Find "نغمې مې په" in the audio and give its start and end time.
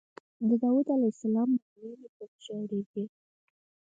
1.57-2.25